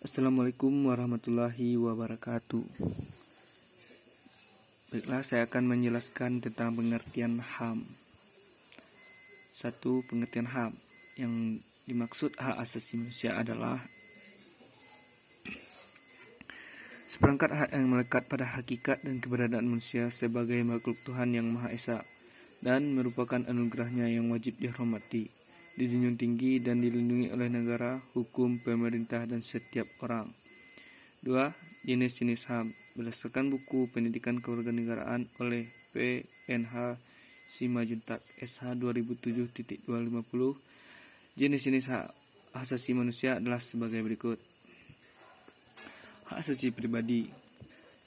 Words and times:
Assalamualaikum 0.00 0.88
warahmatullahi 0.88 1.76
wabarakatuh. 1.76 2.64
Baiklah, 4.88 5.20
saya 5.20 5.44
akan 5.44 5.76
menjelaskan 5.76 6.40
tentang 6.40 6.72
pengertian 6.72 7.36
HAM. 7.36 7.84
Satu, 9.52 10.00
pengertian 10.08 10.48
HAM 10.48 10.72
yang 11.20 11.60
dimaksud 11.84 12.32
hak 12.40 12.64
asasi 12.64 12.96
manusia 12.96 13.36
adalah 13.36 13.84
seperangkat 17.04 17.52
hak 17.52 17.70
yang 17.76 17.92
melekat 17.92 18.24
pada 18.24 18.48
hakikat 18.56 19.04
dan 19.04 19.20
keberadaan 19.20 19.68
manusia 19.68 20.08
sebagai 20.08 20.64
makhluk 20.64 20.96
Tuhan 21.04 21.36
yang 21.36 21.44
Maha 21.52 21.76
Esa 21.76 22.08
dan 22.64 22.96
merupakan 22.96 23.44
anugerahnya 23.44 24.08
yang 24.08 24.32
wajib 24.32 24.56
dihormati 24.64 25.28
dijunjung 25.80 26.20
tinggi 26.20 26.60
dan 26.60 26.84
dilindungi 26.84 27.32
oleh 27.32 27.48
negara, 27.48 27.96
hukum, 28.12 28.60
pemerintah, 28.60 29.24
dan 29.24 29.40
setiap 29.40 29.88
orang. 30.04 30.28
Dua, 31.24 31.48
jenis-jenis 31.88 32.44
HAM 32.52 32.76
berdasarkan 32.92 33.48
buku 33.48 33.88
Pendidikan 33.88 34.44
Kewarganegaraan 34.44 35.24
oleh 35.40 35.72
PNH 35.96 37.00
Simajuntak 37.50 38.20
SH 38.38 38.76
2007.250 38.76 39.88
jenis-jenis 41.34 41.86
hak 41.90 42.06
asasi 42.54 42.94
manusia 42.94 43.42
adalah 43.42 43.58
sebagai 43.58 43.98
berikut 44.06 44.38
hak 46.30 46.46
asasi 46.46 46.70
pribadi 46.70 47.26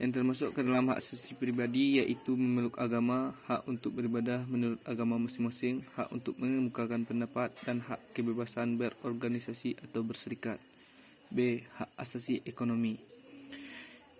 yang 0.02 0.10
termasuk 0.10 0.58
ke 0.58 0.66
dalam 0.66 0.90
hak 0.90 1.00
asasi 1.00 1.38
pribadi 1.38 2.02
yaitu 2.02 2.34
memeluk 2.34 2.78
agama, 2.82 3.34
hak 3.46 3.66
untuk 3.70 3.94
beribadah 3.94 4.42
menurut 4.50 4.82
agama 4.90 5.22
masing-masing, 5.22 5.86
hak 5.94 6.10
untuk 6.10 6.38
mengemukakan 6.42 7.06
pendapat, 7.06 7.54
dan 7.64 7.82
hak 7.86 8.02
kebebasan 8.18 8.78
berorganisasi 8.78 9.78
atau 9.86 10.02
berserikat. 10.02 10.58
B. 11.34 11.66
Hak 11.78 11.90
asasi 11.98 12.46
ekonomi 12.46 13.14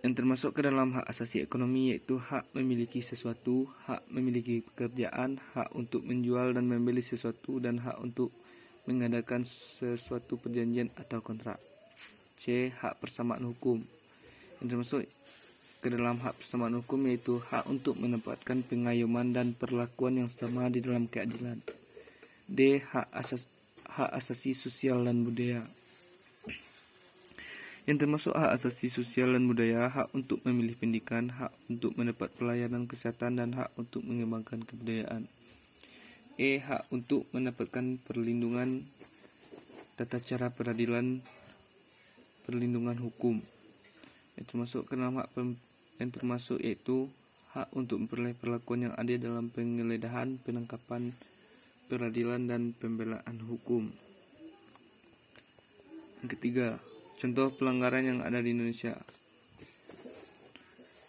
yang 0.04 0.20
termasuk 0.20 0.60
ke 0.60 0.68
dalam 0.68 1.00
hak 1.00 1.08
asasi 1.08 1.40
ekonomi 1.48 1.96
yaitu 1.96 2.20
hak 2.20 2.52
memiliki 2.52 3.00
sesuatu, 3.00 3.72
hak 3.88 4.04
memiliki 4.12 4.60
pekerjaan, 4.60 5.40
hak 5.56 5.72
untuk 5.80 6.04
menjual 6.04 6.52
dan 6.52 6.68
membeli 6.68 7.00
sesuatu, 7.00 7.64
dan 7.64 7.80
hak 7.80 8.04
untuk 8.04 8.36
mengadakan 8.84 9.48
sesuatu 9.48 10.36
perjanjian 10.36 10.92
atau 11.00 11.24
kontrak. 11.24 11.56
C. 12.36 12.68
Hak 12.76 13.00
persamaan 13.00 13.48
hukum 13.48 13.80
yang 14.60 14.68
termasuk 14.68 15.08
ke 15.84 15.92
dalam 15.92 16.16
hak 16.24 16.40
persamaan 16.40 16.80
hukum 16.80 17.04
yaitu 17.12 17.44
hak 17.52 17.68
untuk 17.68 18.00
menempatkan 18.00 18.64
pengayoman 18.64 19.36
dan 19.36 19.52
perlakuan 19.52 20.24
yang 20.24 20.32
sama 20.32 20.72
di 20.72 20.80
dalam 20.80 21.12
keadilan. 21.12 21.60
D. 22.48 22.80
Hak, 22.80 23.12
asas, 23.12 23.44
hak 23.84 24.16
asasi 24.16 24.56
sosial 24.56 25.04
dan 25.04 25.28
budaya 25.28 25.68
yang 27.84 28.00
termasuk 28.00 28.32
hak 28.32 28.56
asasi 28.56 28.88
sosial 28.88 29.36
dan 29.36 29.44
budaya, 29.44 29.92
hak 29.92 30.16
untuk 30.16 30.40
memilih 30.48 30.80
pendidikan, 30.80 31.28
hak 31.28 31.52
untuk 31.68 31.92
mendapat 32.00 32.32
pelayanan 32.32 32.88
kesehatan, 32.88 33.44
dan 33.44 33.52
hak 33.60 33.76
untuk 33.76 34.08
mengembangkan 34.08 34.64
kebudayaan. 34.64 35.28
E. 36.40 36.64
Hak 36.64 36.88
untuk 36.96 37.28
mendapatkan 37.36 38.00
perlindungan 38.08 38.88
tata 40.00 40.24
cara 40.24 40.48
peradilan 40.48 41.20
perlindungan 42.48 42.98
hukum 43.04 43.44
yang 44.40 44.46
termasuk 44.48 44.88
ke 44.88 44.96
dalam 44.96 45.20
hak 45.20 45.30
yang 46.02 46.10
termasuk 46.10 46.58
yaitu 46.62 47.10
hak 47.54 47.70
untuk 47.78 48.02
memperoleh 48.02 48.34
perlakuan 48.34 48.90
yang 48.90 48.94
adil 48.98 49.22
dalam 49.22 49.54
penggeledahan, 49.54 50.42
penangkapan, 50.42 51.14
peradilan, 51.86 52.50
dan 52.50 52.74
pembelaan 52.74 53.38
hukum. 53.46 53.94
Yang 56.26 56.30
ketiga, 56.40 56.82
contoh 57.22 57.54
pelanggaran 57.54 58.10
yang 58.10 58.20
ada 58.26 58.42
di 58.42 58.58
Indonesia. 58.58 58.98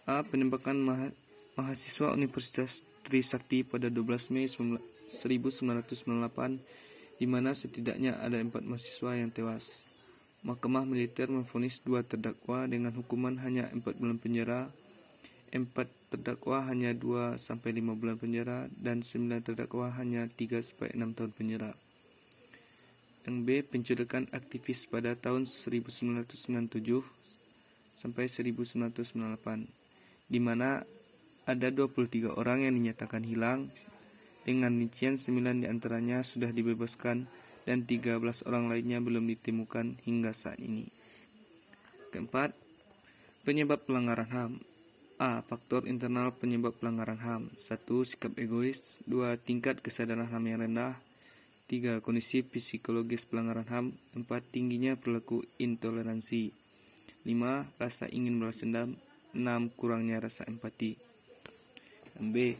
A. 0.05 0.21
Penembakan 0.21 0.77
mah 0.85 1.09
mahasiswa 1.57 2.13
Universitas 2.13 2.85
Trisakti 3.01 3.65
pada 3.65 3.89
12 3.89 4.29
Mei 4.29 4.45
1998 4.45 6.61
di 7.15 7.25
mana 7.25 7.57
setidaknya 7.57 8.21
ada 8.21 8.37
empat 8.37 8.61
mahasiswa 8.61 9.17
yang 9.17 9.33
tewas. 9.33 9.65
Mahkamah 10.45 10.85
Militer 10.85 11.25
memfonis 11.25 11.81
dua 11.81 12.05
terdakwa 12.05 12.69
dengan 12.69 12.93
hukuman 12.93 13.33
hanya 13.41 13.65
empat 13.73 13.97
bulan 13.97 14.21
penjara, 14.21 14.69
empat 15.49 15.89
terdakwa 16.13 16.61
hanya 16.69 16.93
2 16.93 17.41
sampai 17.41 17.73
5 17.75 17.97
bulan 17.97 18.15
penjara, 18.15 18.69
dan 18.77 19.01
sembilan 19.01 19.41
terdakwa 19.41 19.89
hanya 19.97 20.29
3 20.29 20.63
sampai 20.63 20.93
6 20.93 21.17
tahun 21.17 21.31
penjara. 21.33 21.71
Yang 23.25 23.37
B. 23.41 23.47
Penculikan 23.65 24.29
aktivis 24.29 24.85
pada 24.85 25.17
tahun 25.17 25.49
1997 25.49 26.29
sampai 27.97 28.29
1998, 28.29 29.65
di 30.29 30.39
mana 30.39 30.85
ada 31.49 31.67
23 31.73 32.37
orang 32.37 32.69
yang 32.69 32.77
dinyatakan 32.77 33.25
hilang, 33.25 33.73
dengan 34.45 34.77
rincian 34.77 35.17
9 35.17 35.57
di 35.57 35.65
antaranya 35.65 36.21
sudah 36.21 36.53
dibebaskan 36.53 37.25
dan 37.65 37.83
13 37.83 38.21
orang 38.45 38.69
lainnya 38.69 39.01
belum 39.01 39.25
ditemukan 39.25 40.05
hingga 40.05 40.31
saat 40.31 40.61
ini. 40.61 40.87
Keempat, 42.13 42.55
penyebab 43.43 43.83
pelanggaran 43.83 44.29
HAM. 44.31 44.53
A. 45.15 45.39
Faktor 45.43 45.87
internal 45.87 46.35
penyebab 46.35 46.75
pelanggaran 46.75 47.19
HAM. 47.19 47.43
1. 47.59 47.87
Sikap 48.03 48.35
egois. 48.35 48.99
2. 49.07 49.35
Tingkat 49.39 49.79
kesadaran 49.79 50.27
HAM 50.27 50.43
yang 50.43 50.59
rendah. 50.63 50.99
3. 51.71 52.03
Kondisi 52.03 52.43
psikologis 52.43 53.23
pelanggaran 53.23 53.67
HAM. 53.67 53.85
4. 54.11 54.27
Tingginya 54.51 54.99
perilaku 54.99 55.47
intoleransi. 55.55 56.51
5. 57.23 57.31
Rasa 57.79 58.11
ingin 58.11 58.37
balas 58.43 58.59
dendam. 58.59 58.99
6. 59.31 59.71
Kurangnya 59.79 60.19
rasa 60.19 60.43
empati. 60.51 60.99
B. 62.19 62.59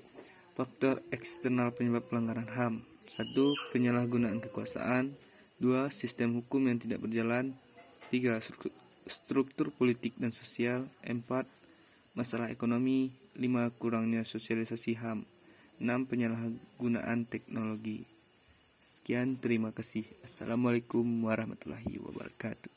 Faktor 0.55 1.03
eksternal 1.11 1.75
penyebab 1.75 2.07
pelanggaran 2.07 2.47
HAM. 2.55 2.94
1. 3.09 3.35
Penyalahgunaan 3.71 4.41
kekuasaan 4.41 5.16
2. 5.61 5.89
Sistem 5.93 6.38
hukum 6.41 6.66
yang 6.67 6.81
tidak 6.81 7.05
berjalan 7.05 7.55
3. 8.11 8.41
Struktur 9.05 9.69
politik 9.71 10.17
dan 10.17 10.33
sosial 10.35 10.89
4. 11.05 11.21
Masalah 12.17 12.51
ekonomi 12.51 13.13
5. 13.38 13.71
Kurangnya 13.77 14.25
sosialisasi 14.27 14.97
HAM 14.99 15.23
6. 15.79 16.09
Penyalahgunaan 16.09 17.29
teknologi 17.29 18.15
Sekian, 19.05 19.38
terima 19.38 19.69
kasih. 19.69 20.01
Assalamualaikum 20.25 21.05
warahmatullahi 21.29 22.01
wabarakatuh. 22.01 22.75